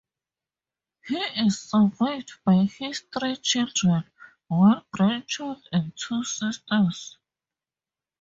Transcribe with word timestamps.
He 1.05 1.15
is 1.15 1.59
survived 1.69 2.31
by 2.43 2.63
his 2.63 3.01
three 3.15 3.35
children, 3.35 4.03
one 4.47 4.83
grandchild, 4.91 5.61
and 5.71 5.95
two 5.95 6.23
sisters. 6.23 7.19